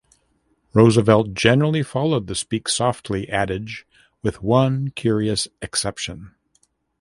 Roosevelt 0.73 1.35
generally 1.35 1.83
followed 1.83 2.25
the 2.25 2.33
speak 2.33 2.67
softly 2.67 3.29
adage 3.29 3.85
with 4.23 4.41
one 4.41 4.89
curious 4.95 5.47
exception. 5.61 6.33